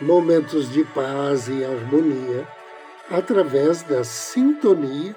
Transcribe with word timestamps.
momentos 0.00 0.70
de 0.70 0.84
paz 0.84 1.48
e 1.48 1.64
harmonia 1.64 2.46
através 3.10 3.82
da 3.82 4.04
sintonia 4.04 5.16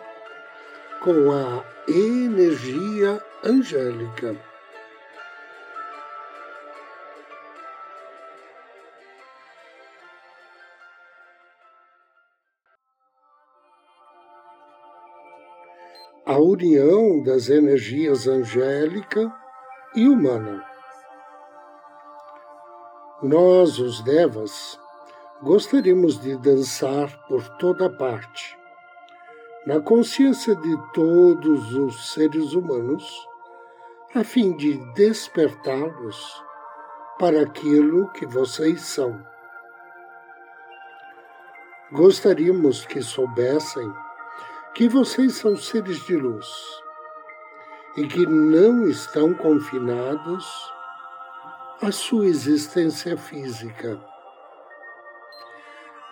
com 1.02 1.31
a 1.31 1.63
energia 1.88 3.21
angélica. 3.43 4.35
A 16.25 16.38
união 16.38 17.23
das 17.23 17.50
energias 17.50 18.27
angélica 18.27 19.33
e 19.95 20.07
humana. 20.07 20.69
Nós, 23.22 23.80
os 23.80 24.02
Devas, 24.02 24.80
gostaríamos 25.44 26.17
de 26.22 26.38
dançar 26.38 27.09
por 27.28 27.45
toda 27.58 27.89
parte, 27.89 28.58
na 29.66 29.81
consciência 29.81 30.56
de 30.56 30.78
todos 30.94 31.73
os 31.73 32.14
seres 32.14 32.53
humanos, 32.53 33.28
a 34.16 34.23
fim 34.23 34.56
de 34.56 34.78
despertá-los 34.94 36.44
para 37.20 37.42
aquilo 37.42 38.09
que 38.12 38.25
vocês 38.25 38.84
são. 38.84 39.22
Gostaríamos 41.92 42.86
que 42.86 43.02
soubessem 43.02 43.94
que 44.73 44.88
vocês 44.88 45.36
são 45.36 45.58
seres 45.58 46.06
de 46.06 46.16
luz 46.16 46.47
e 47.97 48.08
que 48.08 48.25
não 48.25 48.88
estão 48.88 49.34
confinados 49.34 50.78
a 51.81 51.94
sua 51.94 52.25
existência 52.25 53.16
física. 53.16 53.97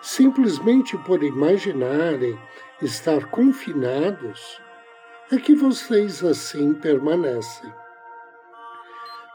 Simplesmente 0.00 0.96
por 0.98 1.22
imaginarem 1.22 2.38
estar 2.80 3.26
confinados, 3.26 4.58
é 5.30 5.36
que 5.36 5.54
vocês 5.54 6.24
assim 6.24 6.72
permanecem. 6.72 7.70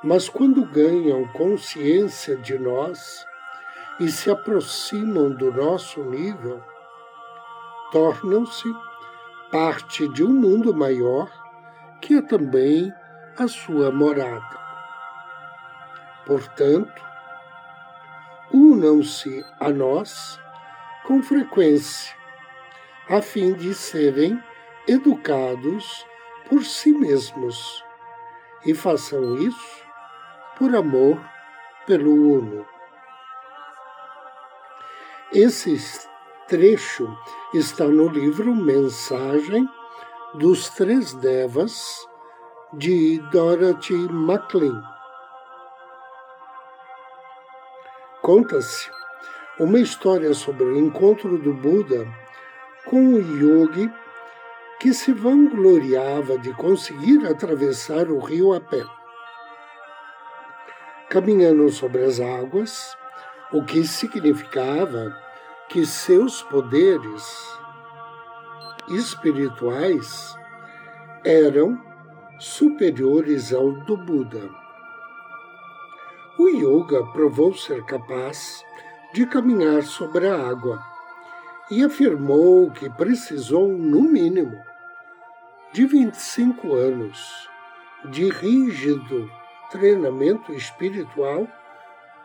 Mas 0.03 0.27
quando 0.27 0.65
ganham 0.65 1.27
consciência 1.33 2.35
de 2.37 2.57
nós 2.57 3.23
e 3.99 4.09
se 4.09 4.31
aproximam 4.31 5.29
do 5.29 5.53
nosso 5.53 6.03
nível, 6.03 6.63
tornam-se 7.91 8.73
parte 9.51 10.07
de 10.07 10.23
um 10.23 10.33
mundo 10.33 10.73
maior 10.73 11.29
que 12.01 12.15
é 12.15 12.21
também 12.23 12.91
a 13.37 13.47
sua 13.47 13.91
morada. 13.91 14.62
Portanto, 16.25 17.01
unam-se 18.53 19.45
a 19.59 19.69
nós 19.69 20.39
com 21.05 21.21
frequência, 21.21 22.15
a 23.09 23.21
fim 23.21 23.53
de 23.53 23.73
serem 23.73 24.41
educados 24.87 26.05
por 26.47 26.63
si 26.63 26.91
mesmos 26.91 27.83
e 28.65 28.73
façam 28.73 29.37
isso 29.37 29.83
por 30.57 30.75
amor 30.75 31.19
pelo 31.85 32.13
Uno. 32.37 32.65
Esse 35.33 35.77
trecho 36.47 37.07
está 37.53 37.85
no 37.85 38.07
livro 38.07 38.55
Mensagem 38.55 39.67
dos 40.35 40.69
Três 40.69 41.13
Devas, 41.15 42.07
de 42.73 43.19
Dorothy 43.31 43.93
MacLean. 44.11 44.81
Conta-se 48.23 48.89
uma 49.59 49.77
história 49.77 50.33
sobre 50.33 50.63
o 50.63 50.77
encontro 50.77 51.37
do 51.37 51.53
Buda 51.53 52.07
com 52.85 52.95
um 52.95 53.17
yogi 53.17 53.91
que 54.79 54.93
se 54.93 55.11
vangloriava 55.11 56.37
de 56.37 56.53
conseguir 56.53 57.27
atravessar 57.27 58.09
o 58.09 58.19
rio 58.19 58.53
a 58.53 58.61
pé. 58.61 58.81
Caminhando 61.09 61.69
sobre 61.69 62.05
as 62.05 62.21
águas, 62.21 62.95
o 63.51 63.61
que 63.61 63.85
significava 63.85 65.13
que 65.67 65.85
seus 65.85 66.41
poderes 66.43 67.27
espirituais 68.87 70.33
eram 71.25 71.77
superiores 72.39 73.53
ao 73.53 73.73
do 73.83 73.97
Buda. 73.97 74.62
O 76.37 76.47
yoga 76.47 77.03
provou 77.13 77.53
ser 77.53 77.83
capaz 77.85 78.65
de 79.13 79.25
caminhar 79.25 79.83
sobre 79.83 80.27
a 80.27 80.35
água 80.35 80.83
e 81.69 81.83
afirmou 81.83 82.71
que 82.71 82.89
precisou, 82.89 83.67
no 83.69 84.01
mínimo, 84.01 84.57
de 85.71 85.85
25 85.85 86.73
anos 86.73 87.49
de 88.05 88.29
rígido 88.29 89.29
treinamento 89.71 90.53
espiritual 90.53 91.47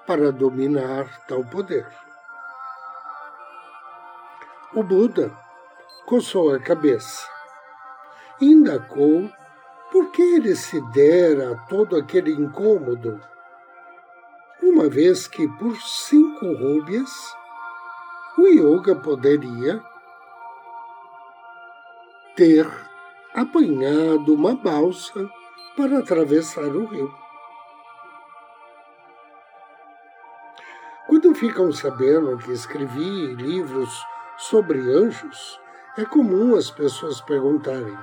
para 0.07 0.33
dominar 0.33 1.27
tal 1.27 1.45
poder. 1.45 1.87
O 4.75 4.83
Buda 4.83 5.33
coçou 6.07 6.55
a 6.55 6.59
cabeça 6.59 7.39
indagou 8.41 9.31
por 9.91 10.11
que 10.11 10.23
ele 10.23 10.55
se 10.55 10.81
dera 10.93 11.57
todo 11.69 11.97
aquele 11.97 12.33
incômodo 12.33 13.21
uma 14.79 14.89
vez 14.89 15.27
que 15.27 15.49
por 15.49 15.77
cinco 15.83 16.53
rúbias 16.55 17.11
o 18.39 18.47
yoga 18.47 18.95
poderia 18.95 19.83
ter 22.37 22.65
apanhado 23.35 24.33
uma 24.33 24.55
balsa 24.55 25.29
para 25.77 25.99
atravessar 25.99 26.69
o 26.69 26.85
rio. 26.85 27.13
Quando 31.09 31.35
ficam 31.35 31.73
sabendo 31.73 32.39
que 32.39 32.53
escrevi 32.53 33.35
livros 33.35 33.91
sobre 34.37 34.79
anjos, 34.79 35.61
é 35.97 36.05
comum 36.05 36.55
as 36.55 36.71
pessoas 36.71 37.21
perguntarem: 37.23 37.99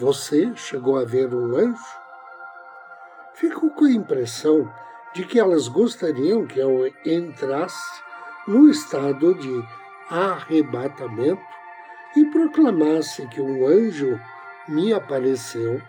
Você 0.00 0.56
chegou 0.56 0.98
a 0.98 1.04
ver 1.04 1.34
um 1.34 1.54
anjo? 1.54 1.84
Fico 3.34 3.68
com 3.68 3.84
a 3.84 3.90
impressão 3.90 4.72
de 5.16 5.24
que 5.24 5.40
elas 5.40 5.66
gostariam 5.66 6.46
que 6.46 6.58
eu 6.58 6.92
entrasse 7.02 8.02
no 8.46 8.68
estado 8.68 9.34
de 9.34 9.66
arrebatamento 10.10 11.40
e 12.14 12.26
proclamasse 12.26 13.26
que 13.28 13.40
um 13.40 13.66
anjo 13.66 14.20
me 14.68 14.92
apareceu 14.92 15.80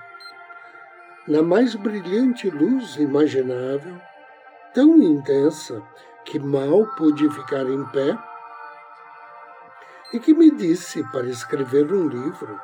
na 1.28 1.42
mais 1.42 1.76
brilhante 1.76 2.50
luz 2.50 2.96
imaginável, 2.96 4.00
tão 4.74 4.98
intensa 4.98 5.84
que 6.24 6.40
mal 6.40 6.86
pude 6.96 7.30
ficar 7.30 7.70
em 7.70 7.84
pé, 7.88 8.18
e 10.14 10.22
que 10.22 10.34
me 10.34 10.50
disse 10.52 11.04
para 11.12 11.28
escrever 11.28 11.92
um 11.92 12.08
livro 12.08 12.58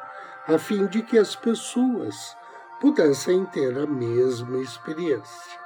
a 0.48 0.57
fim 0.57 0.86
de 0.88 1.01
que 1.01 1.18
as 1.18 1.36
pessoas 1.36 2.38
pudessem 2.80 3.45
ter 3.48 3.77
a 3.77 3.86
mesma 3.86 4.60
experiência. 4.60 5.62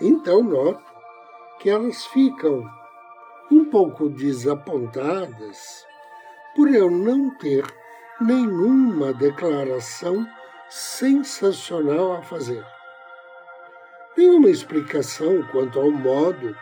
Então 0.00 0.42
noto 0.42 0.84
que 1.58 1.68
elas 1.68 2.06
ficam 2.06 2.64
um 3.50 3.64
pouco 3.64 4.08
desapontadas 4.08 5.86
por 6.54 6.68
eu 6.68 6.90
não 6.90 7.36
ter 7.36 7.64
nenhuma 8.20 9.12
declaração 9.12 10.26
sensacional 10.68 12.12
a 12.12 12.22
fazer. 12.22 12.64
Nenhuma 14.16 14.50
explicação 14.50 15.42
quanto 15.50 15.80
ao 15.80 15.90
modo 15.90 16.56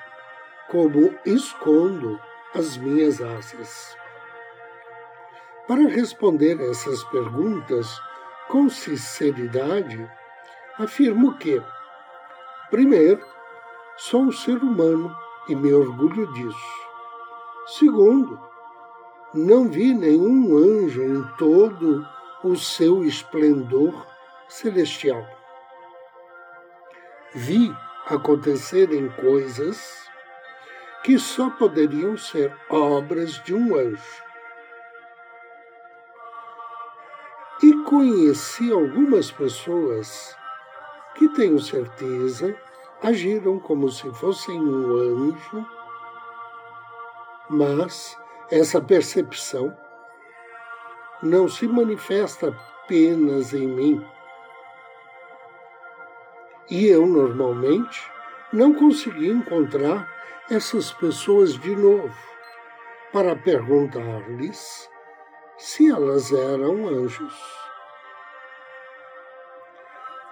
como 0.69 1.15
escondo 1.25 2.19
as 2.55 2.77
minhas 2.77 3.21
asas. 3.21 3.97
Para 5.67 5.89
responder 5.89 6.61
essas 6.61 7.03
perguntas 7.05 8.01
com 8.49 8.69
sinceridade, 8.69 10.09
afirmo 10.79 11.37
que 11.39 11.63
Primeiro, 12.71 13.25
sou 13.97 14.23
um 14.23 14.33
ser 14.33 14.57
humano 14.59 15.15
e 15.49 15.55
me 15.55 15.73
orgulho 15.73 16.33
disso. 16.33 16.87
Segundo, 17.79 18.41
não 19.33 19.69
vi 19.69 19.95
nenhum 19.95 20.57
anjo 20.57 21.03
em 21.03 21.23
todo 21.37 22.05
o 22.43 22.57
seu 22.57 23.05
esplendor 23.05 24.07
celestial. 24.49 25.25
Vi 27.35 27.75
acontecerem 28.07 29.09
coisas 29.11 30.05
que 31.05 31.19
só 31.19 31.51
poderiam 31.51 32.17
ser 32.17 32.53
obras 32.69 33.43
de 33.45 33.55
um 33.55 33.77
anjo. 33.77 34.25
E 37.63 37.73
conheci 37.85 38.73
algumas 38.73 39.31
pessoas 39.31 40.37
que 41.17 41.29
tenho 41.31 41.59
certeza 41.59 42.55
agiram 43.03 43.59
como 43.59 43.91
se 43.91 44.11
fossem 44.13 44.61
um 44.61 44.97
anjo, 44.97 45.67
mas 47.49 48.17
essa 48.51 48.81
percepção 48.81 49.77
não 51.23 51.49
se 51.49 51.67
manifesta 51.67 52.49
apenas 52.83 53.53
em 53.55 53.67
mim. 53.67 54.07
E 56.69 56.87
eu, 56.87 57.07
normalmente, 57.07 58.11
não 58.53 58.75
consegui 58.75 59.29
encontrar 59.29 60.13
essas 60.51 60.93
pessoas 60.93 61.59
de 61.59 61.75
novo 61.75 62.15
para 63.13 63.35
perguntar-lhes 63.37 64.89
se 65.57 65.89
elas 65.89 66.33
eram 66.33 66.87
anjos. 66.89 67.66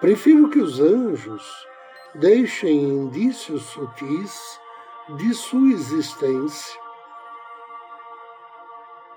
Prefiro 0.04 0.50
que 0.50 0.58
os 0.58 0.80
anjos 0.80 1.66
deixem 2.14 2.76
indícios 2.78 3.62
sutis 3.62 4.60
de 5.16 5.32
sua 5.32 5.70
existência, 5.70 6.78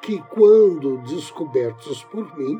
que, 0.02 0.18
quando 0.30 1.00
descobertos 1.00 2.06
por 2.06 2.34
mim, 2.38 2.58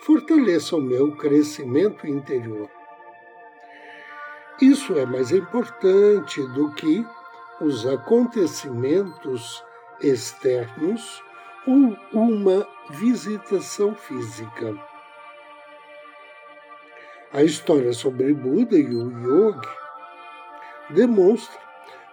fortaleçam 0.00 0.80
meu 0.80 1.14
crescimento 1.14 2.04
interior. 2.08 2.68
Isso 4.60 4.98
é 4.98 5.06
mais 5.06 5.30
importante 5.30 6.44
do 6.48 6.74
que 6.74 7.06
os 7.60 7.86
acontecimentos 7.86 9.62
externos 10.00 11.22
ou 11.64 11.96
uma 12.12 12.66
visitação 12.90 13.94
física. 13.94 14.85
A 17.32 17.42
história 17.42 17.92
sobre 17.92 18.32
Buda 18.32 18.78
e 18.78 18.94
o 18.94 19.10
Yogi 19.10 19.68
demonstra 20.90 21.60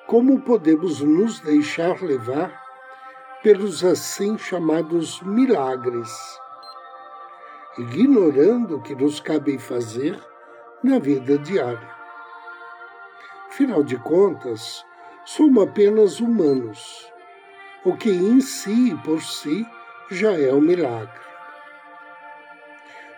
como 0.07 0.41
podemos 0.41 1.01
nos 1.01 1.39
deixar 1.39 2.01
levar 2.01 2.61
pelos 3.43 3.83
assim 3.83 4.35
chamados 4.39 5.21
milagres, 5.21 6.11
ignorando 7.77 8.77
o 8.77 8.81
que 8.81 8.95
nos 8.95 9.19
cabe 9.19 9.59
fazer 9.59 10.19
na 10.83 10.97
vida 10.97 11.37
diária. 11.37 11.91
Afinal 13.49 13.83
de 13.83 13.97
contas, 13.97 14.83
somos 15.25 15.63
apenas 15.63 16.19
humanos, 16.19 17.07
o 17.85 17.95
que 17.95 18.09
em 18.09 18.41
si 18.41 18.89
e 18.91 18.97
por 18.97 19.21
si 19.21 19.63
já 20.09 20.31
é 20.35 20.51
um 20.51 20.61
milagre. 20.61 21.32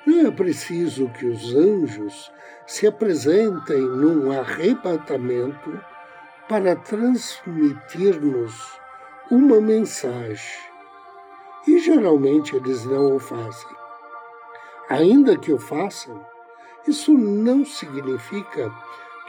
Não 0.05 0.27
é 0.27 0.31
preciso 0.31 1.09
que 1.09 1.25
os 1.25 1.55
anjos 1.55 2.31
se 2.67 2.85
apresentem 2.85 3.81
num 3.81 4.31
arrebatamento 4.31 5.79
para 6.47 6.75
transmitir-nos 6.75 8.53
uma 9.31 9.59
mensagem. 9.59 10.59
E 11.67 11.79
geralmente 11.79 12.55
eles 12.55 12.85
não 12.85 13.15
o 13.15 13.19
fazem. 13.19 13.75
Ainda 14.89 15.35
que 15.37 15.51
o 15.51 15.57
façam, 15.57 16.23
isso 16.87 17.17
não 17.17 17.65
significa 17.65 18.71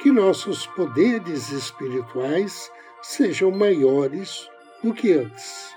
que 0.03 0.13
nossos 0.13 0.67
poderes 0.67 1.51
espirituais 1.51 2.71
sejam 3.01 3.51
maiores 3.51 4.47
do 4.83 4.93
que 4.93 5.15
antes. 5.15 5.75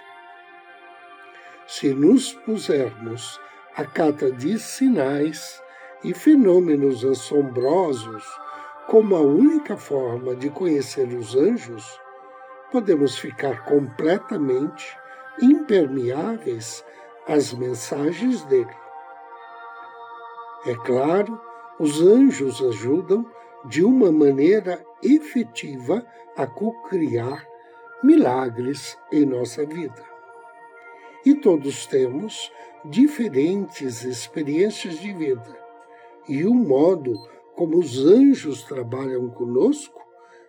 Se 1.66 1.94
nos 1.94 2.34
pusermos 2.34 3.40
a 3.80 3.86
cata 3.86 4.30
de 4.30 4.60
sinais 4.60 5.64
e 6.04 6.14
fenômenos 6.14 7.06
assombrosos 7.06 8.26
como 8.90 9.16
a 9.16 9.22
única 9.22 9.78
forma 9.78 10.36
de 10.36 10.50
conhecer 10.50 11.08
os 11.18 11.34
anjos, 11.34 11.98
podemos 12.74 13.18
ficar 13.18 13.64
completamente 13.64 14.86
impermeáveis 15.42 16.84
às 17.26 17.54
mensagens 17.54 18.44
dele. 18.44 18.76
É 20.66 20.76
claro, 20.76 21.40
os 21.80 22.02
anjos 22.02 22.62
ajudam 22.62 23.26
de 23.64 23.82
uma 23.82 24.12
maneira 24.12 24.84
efetiva 25.02 26.06
a 26.36 26.46
co-criar 26.46 27.48
milagres 28.04 28.98
em 29.10 29.26
nossa 29.26 29.66
vida. 29.66 30.09
E 31.26 31.36
todos 31.36 31.86
temos 31.86 32.52
diferentes 32.86 34.04
experiências 34.04 35.00
de 35.00 35.14
vida, 35.14 35.60
e 36.28 36.46
o 36.46 36.54
modo 36.54 37.14
como 37.56 37.78
os 37.78 38.00
anjos 38.06 38.64
trabalham 38.64 39.30
conosco 39.30 40.02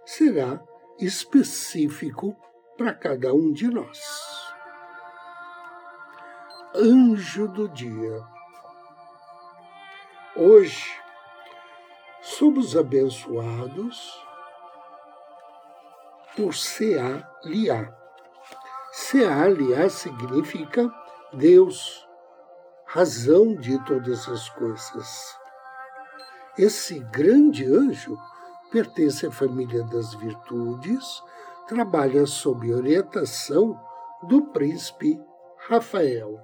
será 0.05 0.63
específico 0.99 2.37
para 2.79 2.95
cada 2.95 3.35
um 3.35 3.53
de 3.53 3.69
nós. 3.69 4.01
Anjo 6.75 7.49
do 7.49 7.69
dia. 7.69 8.23
Hoje 10.37 10.87
somos 12.23 12.77
abençoados 12.77 14.25
por 16.37 16.55
Seá-Liá. 18.93 19.89
Seá-Liá 19.89 19.89
significa 19.89 20.93
Deus, 21.33 22.07
razão 22.85 23.55
de 23.55 23.83
todas 23.85 24.29
as 24.29 24.49
coisas. 24.51 25.39
Esse 26.59 26.99
grande 26.99 27.65
anjo 27.65 28.19
pertence 28.71 29.27
à 29.27 29.31
família 29.31 29.85
das 29.85 30.15
virtudes, 30.15 31.23
trabalha 31.67 32.27
sob 32.27 32.73
orientação 32.73 33.81
do 34.25 34.43
príncipe 34.47 35.21
Rafael 35.69 36.41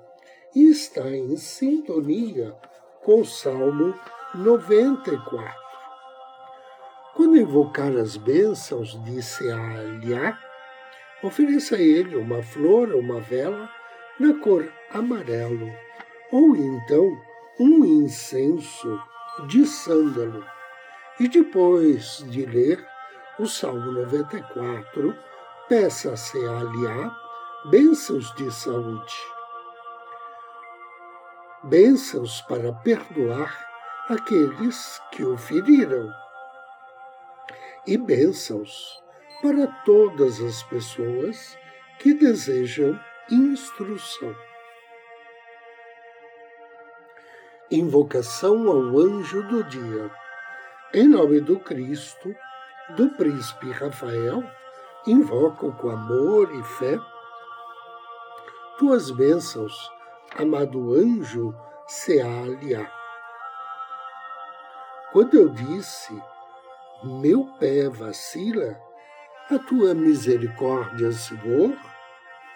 e 0.54 0.70
está 0.70 1.08
em 1.10 1.36
sintonia 1.36 2.56
com 3.04 3.20
o 3.20 3.24
Salmo 3.24 3.94
94. 4.34 5.66
Quando 7.14 7.36
invocar 7.36 7.96
as 7.96 8.16
bênçãos 8.16 9.02
de 9.04 9.22
Sealiá, 9.22 10.38
ofereça 11.22 11.76
a 11.76 11.80
ele 11.80 12.16
uma 12.16 12.42
flor 12.42 12.92
ou 12.92 13.00
uma 13.00 13.20
vela 13.20 13.68
na 14.18 14.34
cor 14.40 14.70
amarelo, 14.90 15.70
ou 16.30 16.56
então 16.56 17.16
um 17.58 17.84
incenso 17.84 19.00
de 19.46 19.66
sândalo. 19.66 20.44
E 21.18 21.28
depois 21.28 22.24
de 22.28 22.44
ler 22.44 22.84
o 23.38 23.46
Salmo 23.46 23.92
94, 23.92 25.16
peça 25.68 26.12
a 26.12 26.16
Sealiá 26.16 27.10
bênçãos 27.70 28.32
de 28.34 28.50
saúde, 28.52 29.14
bênçãos 31.64 32.42
para 32.42 32.72
perdoar 32.72 33.66
aqueles 34.08 35.00
que 35.10 35.24
o 35.24 35.36
feriram 35.36 36.08
e 37.86 37.96
bênçãos 37.96 39.02
para 39.42 39.66
todas 39.84 40.40
as 40.40 40.62
pessoas 40.64 41.58
que 41.98 42.14
desejam 42.14 42.98
instrução. 43.30 44.34
Invocação 47.70 48.68
ao 48.68 48.98
anjo 48.98 49.42
do 49.42 49.64
dia. 49.64 50.10
Em 50.94 51.08
nome 51.08 51.40
do 51.40 51.58
Cristo, 51.58 52.34
do 52.96 53.10
príncipe 53.10 53.70
Rafael, 53.72 54.42
invoco 55.06 55.72
com 55.72 55.90
amor 55.90 56.54
e 56.54 56.62
fé 56.62 56.98
tuas 58.78 59.10
bênçãos, 59.10 59.90
amado 60.36 60.94
anjo 60.94 61.54
Sealia. 61.86 62.90
Quando 65.12 65.34
eu 65.34 65.48
disse 65.48 66.12
meu 67.02 67.46
pé 67.58 67.88
vacila, 67.88 68.78
a 69.48 69.58
tua 69.60 69.94
misericórdia, 69.94 71.12
Senhor, 71.12 71.72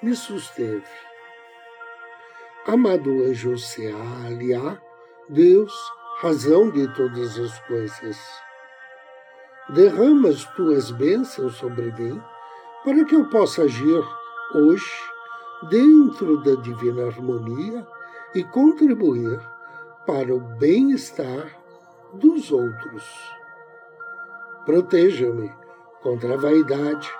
me 0.03 0.15
susteve. 0.15 0.83
Amado 2.67 3.23
anjo 3.23 3.57
Sealia, 3.57 4.83
Deus, 5.29 5.73
razão 6.21 6.69
de 6.69 6.93
todas 6.95 7.39
as 7.39 7.59
coisas, 7.61 8.19
derrama 9.69 10.31
as 10.31 10.45
tuas 10.57 10.91
bênçãos 10.91 11.55
sobre 11.57 11.93
mim 11.93 12.21
para 12.85 13.05
que 13.05 13.15
eu 13.15 13.29
possa 13.29 13.63
agir 13.63 14.03
hoje 14.53 14.93
dentro 15.71 16.43
da 16.43 16.61
divina 16.61 17.07
harmonia 17.07 17.87
e 18.35 18.43
contribuir 18.43 19.39
para 20.07 20.35
o 20.35 20.41
bem-estar 20.41 21.57
dos 22.15 22.51
outros. 22.51 23.05
Proteja-me 24.65 25.60
contra 26.03 26.35
a 26.35 26.37
vaidade, 26.37 27.11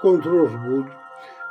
contra 0.00 0.30
o 0.30 0.42
orgulho, 0.42 0.94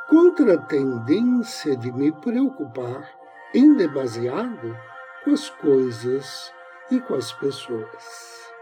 contra 0.08 0.56
a 0.56 0.62
tendência 0.62 1.76
de 1.78 1.92
me 1.92 2.12
preocupar 2.12 3.10
em 3.54 3.76
demasiado 3.76 4.78
com 5.24 5.32
as 5.32 5.50
coisas 5.50 6.54
e 6.92 7.00
com 7.00 7.16
as 7.16 7.32
pessoas. 7.34 8.54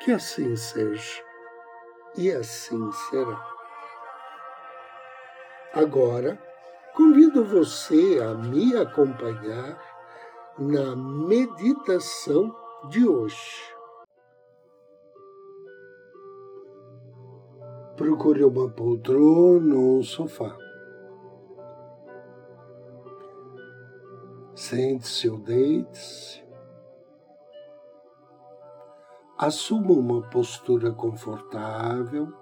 Que 0.00 0.12
assim 0.12 0.54
seja 0.56 1.22
e 2.16 2.30
assim 2.30 2.90
será. 3.10 3.46
Agora, 5.74 6.38
convido 6.94 7.44
você 7.44 8.18
a 8.22 8.34
me 8.34 8.76
acompanhar 8.76 9.78
na 10.58 10.96
meditação 10.96 12.54
de 12.88 13.06
hoje. 13.06 13.77
Procure 17.98 18.44
uma 18.44 18.70
poltrona 18.70 19.74
ou 19.74 19.98
um 19.98 20.02
sofá. 20.04 20.56
Sente-se 24.54 25.28
ou 25.28 25.38
deite-se. 25.38 26.46
Assuma 29.36 29.90
uma 29.90 30.22
postura 30.30 30.92
confortável. 30.92 32.32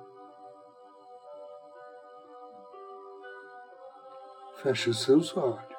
Feche 4.56 4.92
seus 4.92 5.34
olhos. 5.38 5.75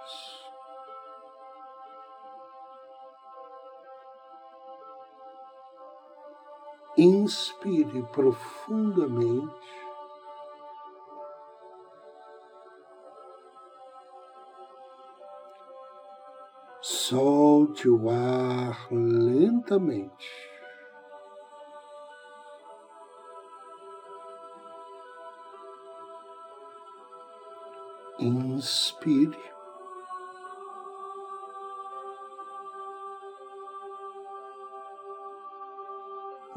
Inspire 6.97 8.01
profundamente. 8.11 9.53
Solte 16.81 17.87
o 17.87 18.09
ar 18.09 18.91
lentamente. 18.91 20.27
Inspire. 28.19 29.56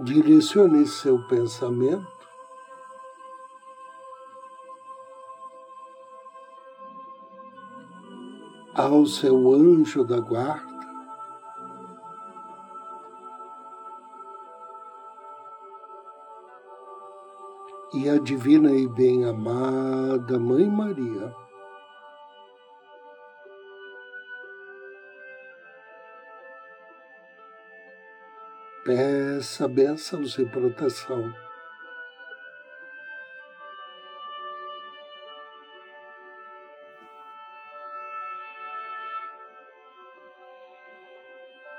Direcione 0.02 0.86
seu 0.86 1.18
pensamento 1.26 2.20
ao 8.74 9.04
seu 9.04 9.52
anjo 9.52 10.04
da 10.04 10.18
guarda. 10.18 10.70
E 17.92 18.08
a 18.08 18.18
divina 18.18 18.72
e 18.72 18.86
bem-amada 18.86 20.38
Mãe 20.38 20.66
Maria. 20.70 21.34
Peça 28.92 29.68
bênçãos 29.68 30.36
e 30.36 30.44
proteção. 30.44 31.32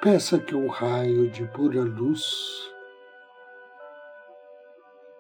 Peça 0.02 0.40
que 0.40 0.56
um 0.56 0.70
raio 0.70 1.30
de 1.30 1.46
pura 1.50 1.82
luz 1.82 2.72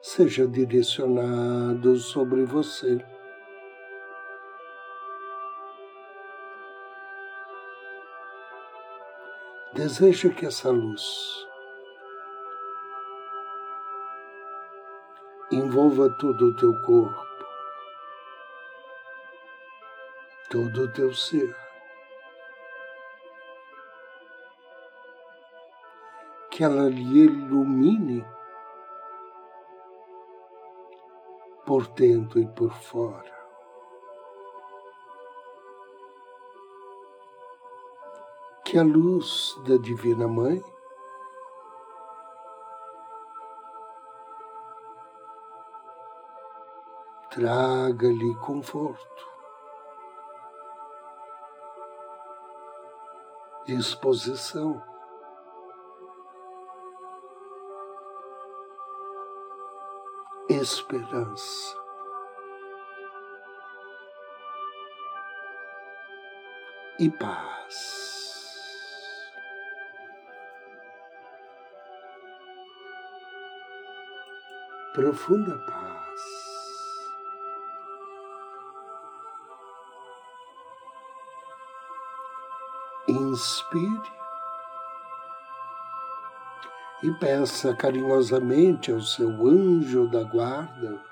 seja 0.01 0.47
direcionado 0.47 1.97
sobre 1.97 2.45
você. 2.45 3.05
Deseja 9.73 10.29
que 10.29 10.45
essa 10.45 10.69
luz 10.69 11.40
envolva 15.51 16.09
todo 16.09 16.47
o 16.47 16.55
teu 16.55 16.73
corpo, 16.81 17.27
todo 20.49 20.83
o 20.83 20.93
teu 20.93 21.13
ser. 21.13 21.55
Que 26.49 26.63
ela 26.63 26.89
lhe 26.89 27.25
ilumine 27.25 28.25
por 31.65 31.87
dentro 31.87 32.39
e 32.39 32.47
por 32.47 32.71
fora. 32.73 33.31
Que 38.65 38.77
a 38.77 38.83
luz 38.83 39.55
da 39.67 39.77
Divina 39.77 40.27
Mãe 40.27 40.61
traga-lhe 47.31 48.35
conforto, 48.35 49.25
disposição. 53.65 54.83
Esperança. 60.49 61.79
E 66.99 67.09
paz. 67.09 68.11
Profunda 74.93 75.57
paz. 75.65 75.80
Inspire 83.31 84.11
e 87.03 87.11
peça 87.13 87.75
carinhosamente 87.75 88.91
ao 88.91 89.01
seu 89.01 89.29
anjo 89.47 90.07
da 90.07 90.23
guarda 90.23 91.03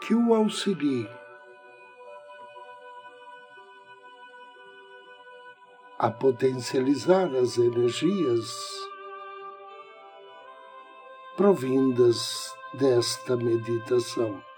que 0.00 0.14
o 0.14 0.34
auxilie 0.34 1.08
a 5.98 6.10
potencializar 6.10 7.28
as 7.36 7.58
energias 7.58 8.50
provindas 11.36 12.52
desta 12.74 13.36
meditação. 13.36 14.51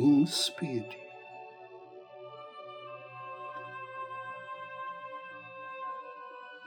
Inspire. 0.00 0.98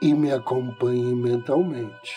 E 0.00 0.12
me 0.14 0.32
acompanhe 0.32 1.14
mentalmente. 1.14 2.14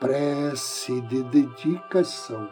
Prece 0.00 1.00
de 1.02 1.22
dedicação. 1.24 2.48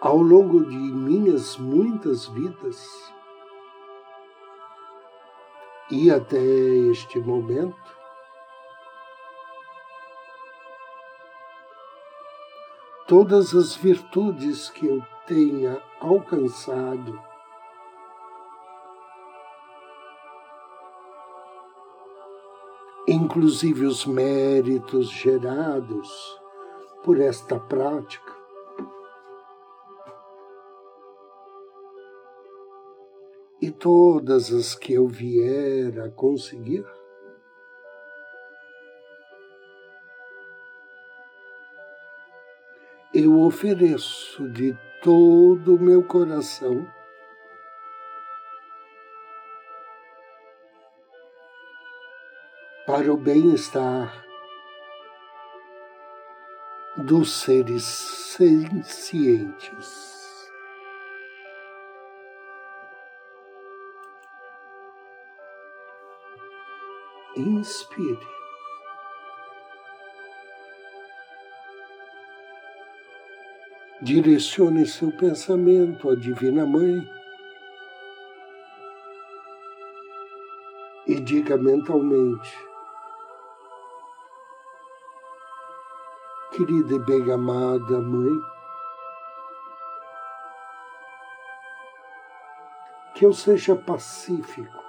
Ao 0.00 0.16
longo 0.18 0.64
de 0.66 0.76
minhas 0.76 1.56
muitas 1.56 2.26
vidas, 2.26 3.14
e 5.90 6.10
até 6.10 6.38
este 6.38 7.18
momento, 7.18 8.03
todas 13.06 13.54
as 13.54 13.76
virtudes 13.76 14.70
que 14.70 14.86
eu 14.86 15.02
tenha 15.26 15.80
alcançado, 16.00 17.20
inclusive 23.06 23.84
os 23.84 24.06
méritos 24.06 25.10
gerados 25.10 26.40
por 27.02 27.20
esta 27.20 27.60
prática, 27.60 28.32
e 33.60 33.70
todas 33.70 34.50
as 34.52 34.74
que 34.74 34.94
eu 34.94 35.06
vier 35.06 36.00
a 36.00 36.10
conseguir, 36.10 36.84
eu 43.14 43.40
ofereço 43.40 44.48
de 44.48 44.76
todo 45.00 45.76
o 45.76 45.80
meu 45.80 46.02
coração 46.02 46.84
para 52.84 53.12
o 53.12 53.16
bem-estar 53.16 54.24
dos 56.96 57.40
seres 57.40 57.84
sencientes. 57.84 60.02
Inspire. 67.36 68.43
Direcione 74.02 74.86
seu 74.86 75.10
pensamento 75.12 76.10
à 76.10 76.16
Divina 76.16 76.66
Mãe 76.66 77.08
e 81.06 81.20
diga 81.20 81.56
mentalmente: 81.56 82.58
Querida 86.52 86.94
e 86.94 86.98
bem 86.98 87.32
amada 87.32 88.00
Mãe, 88.00 88.40
que 93.14 93.24
eu 93.24 93.32
seja 93.32 93.76
pacífico, 93.76 94.84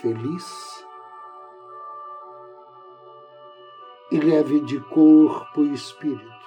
feliz 0.00 0.86
e 4.12 4.20
leve 4.20 4.60
de 4.60 4.78
corpo 4.80 5.64
e 5.64 5.72
espírito. 5.72 6.41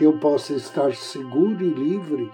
Que 0.00 0.06
eu 0.06 0.18
possa 0.18 0.54
estar 0.54 0.94
seguro 0.94 1.62
e 1.62 1.68
livre 1.68 2.32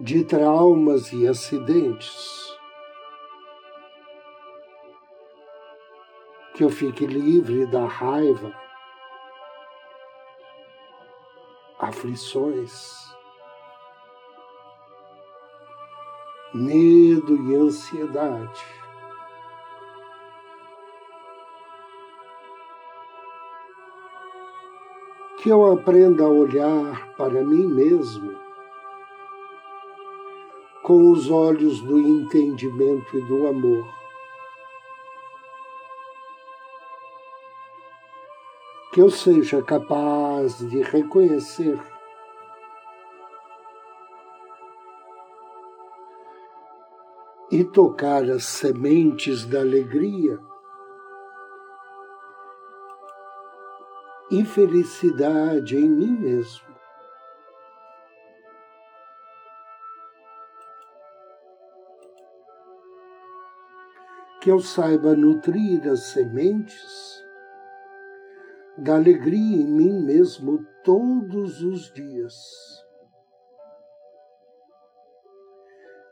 de 0.00 0.24
traumas 0.24 1.12
e 1.12 1.28
acidentes. 1.28 2.58
Que 6.56 6.64
eu 6.64 6.70
fique 6.70 7.06
livre 7.06 7.66
da 7.66 7.86
raiva 7.86 8.52
aflições, 11.78 13.14
medo 16.52 17.48
e 17.48 17.54
ansiedade. 17.54 18.87
Que 25.42 25.50
eu 25.50 25.72
aprenda 25.72 26.24
a 26.24 26.28
olhar 26.28 27.14
para 27.16 27.42
mim 27.44 27.66
mesmo 27.66 28.36
com 30.82 31.10
os 31.10 31.30
olhos 31.30 31.80
do 31.80 31.98
entendimento 31.98 33.16
e 33.16 33.20
do 33.22 33.46
amor. 33.46 33.98
que 38.98 39.02
eu 39.02 39.10
seja 39.10 39.62
capaz 39.62 40.58
de 40.58 40.82
reconhecer 40.82 41.78
e 47.48 47.62
tocar 47.62 48.24
as 48.24 48.42
sementes 48.44 49.44
da 49.44 49.60
alegria 49.60 50.40
e 54.30 54.44
felicidade 54.44 55.76
em 55.76 55.88
mim 55.88 56.18
mesmo. 56.18 56.68
Que 64.40 64.50
eu 64.50 64.60
saiba 64.60 65.16
nutrir 65.16 65.88
as 65.88 66.12
sementes 66.12 67.24
da 68.76 68.94
alegria 68.94 69.62
em 69.62 69.66
mim 69.66 70.04
mesmo 70.04 70.64
todos 70.84 71.62
os 71.62 71.92
dias. 71.92 72.34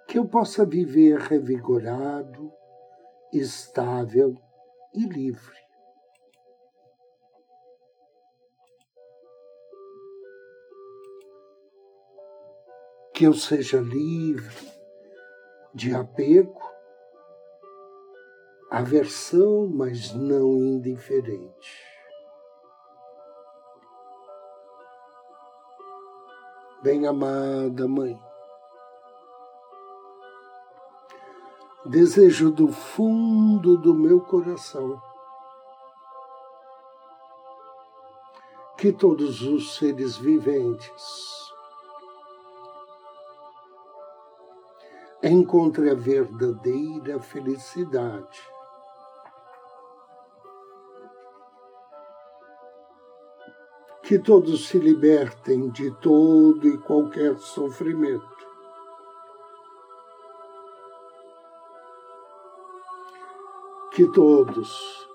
Que 0.08 0.18
eu 0.18 0.26
possa 0.26 0.64
viver 0.64 1.18
revigorado, 1.18 2.52
estável 3.32 4.36
e 4.94 5.06
livre. 5.06 5.65
Que 13.16 13.24
eu 13.24 13.32
seja 13.32 13.80
livre 13.80 14.54
de 15.74 15.92
apego, 15.94 16.60
aversão, 18.70 19.66
mas 19.66 20.12
não 20.12 20.58
indiferente. 20.58 21.96
bem-amada 26.86 27.88
Mãe. 27.88 28.16
Desejo 31.84 32.50
do 32.52 32.68
fundo 32.68 33.76
do 33.76 33.92
meu 33.92 34.20
coração 34.20 35.02
que 38.78 38.92
todos 38.92 39.42
os 39.42 39.76
seres 39.76 40.16
viventes 40.16 41.45
encontrem 45.26 45.90
a 45.90 45.94
verdadeira 45.94 47.18
felicidade 47.20 48.56
que 54.06 54.20
todos 54.20 54.68
se 54.68 54.78
libertem 54.78 55.68
de 55.70 55.90
todo 55.96 56.68
e 56.68 56.78
qualquer 56.78 57.36
sofrimento. 57.38 58.24
Que 63.90 64.06
todos 64.12 65.08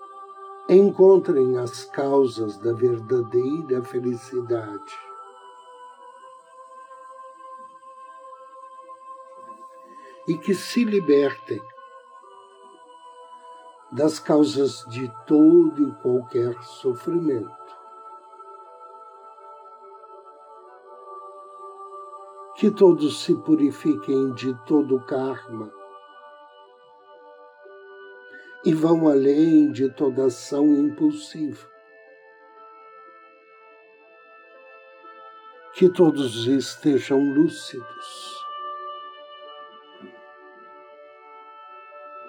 encontrem 0.68 1.58
as 1.58 1.86
causas 1.86 2.58
da 2.58 2.74
verdadeira 2.74 3.82
felicidade. 3.82 5.11
E 10.32 10.38
que 10.38 10.54
se 10.56 10.86
libertem 10.86 11.62
das 13.92 14.18
causas 14.18 14.86
de 14.88 15.12
todo 15.28 15.90
e 15.90 15.92
qualquer 16.02 16.56
sofrimento. 16.64 17.62
que 22.56 22.70
todos 22.70 23.24
se 23.24 23.34
purifiquem 23.34 24.34
de 24.36 24.54
todo 24.68 25.04
karma 25.06 25.74
e 28.64 28.72
vão 28.72 29.08
além 29.08 29.72
de 29.72 29.90
toda 29.90 30.28
ação 30.28 30.68
impulsiva. 30.68 31.68
Que 35.74 35.90
todos 35.90 36.46
estejam 36.46 37.34
lúcidos. 37.34 38.41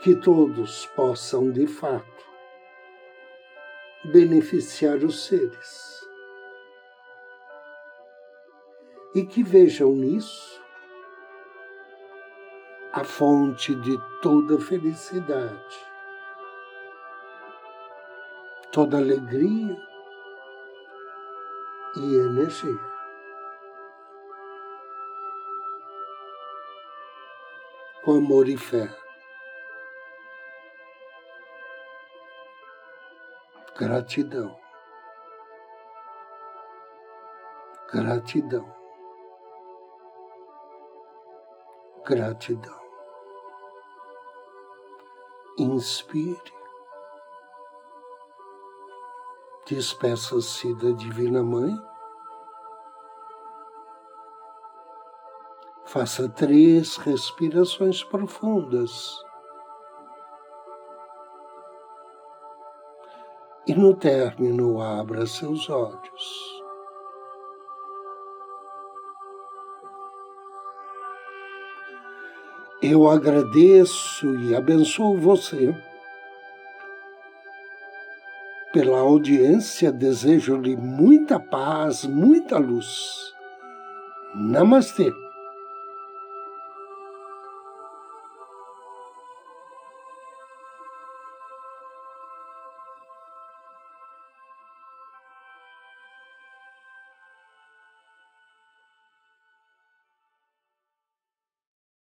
Que 0.02 0.16
todos 0.16 0.86
possam, 0.96 1.52
de 1.52 1.64
fato, 1.64 2.26
beneficiar 4.04 4.96
os 5.04 5.26
seres 5.26 6.02
e 9.14 9.24
que 9.24 9.44
vejam 9.44 9.92
nisso 9.92 10.60
a 12.92 13.04
fonte 13.04 13.74
de 13.76 13.96
toda 14.20 14.58
felicidade, 14.58 15.86
toda 18.72 18.98
alegria 18.98 19.76
e 21.96 22.14
energia. 22.16 22.92
Com 28.02 28.16
amor 28.16 28.48
e 28.48 28.56
fé. 28.56 29.01
Gratidão. 33.82 34.56
Gratidão. 37.92 38.74
Gratidão. 42.06 42.80
Inspire. 45.58 46.52
Despeça-se 49.66 50.72
da 50.76 50.92
Divina 50.92 51.42
Mãe. 51.42 51.76
Faça 55.86 56.28
três 56.28 56.98
respirações 56.98 58.04
profundas. 58.04 59.20
E 63.66 63.74
no 63.74 63.94
término, 63.94 64.80
abra 64.80 65.26
seus 65.26 65.70
olhos. 65.70 66.62
Eu 72.82 73.08
agradeço 73.08 74.34
e 74.40 74.56
abençoo 74.56 75.16
você 75.16 75.72
pela 78.72 79.00
audiência, 79.00 79.92
desejo-lhe 79.92 80.74
muita 80.76 81.38
paz, 81.38 82.04
muita 82.04 82.58
luz. 82.58 83.32
Namastê. 84.34 85.12